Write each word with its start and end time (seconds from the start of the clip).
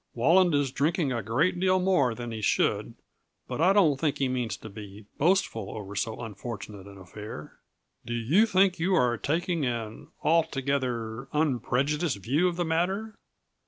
Walland 0.15 0.55
is 0.55 0.71
drinking 0.71 1.11
a 1.11 1.21
great 1.21 1.59
deal 1.59 1.79
more 1.79 2.15
than 2.15 2.31
he 2.31 2.41
should, 2.41 2.95
but 3.47 3.61
I 3.61 3.71
don't 3.71 3.99
think 3.99 4.17
he 4.17 4.27
means 4.27 4.57
to 4.57 4.67
be 4.67 5.05
boastful 5.19 5.77
over 5.77 5.95
so 5.95 6.21
unfortunate 6.21 6.87
an 6.87 6.97
affair. 6.97 7.59
Do 8.03 8.15
you 8.15 8.47
think 8.47 8.79
you 8.79 8.95
are 8.95 9.15
taking 9.15 9.63
an 9.63 10.07
altogether 10.23 11.27
unprejudiced 11.33 12.17
view 12.17 12.47
of 12.47 12.55
the 12.55 12.65
matter? 12.65 13.13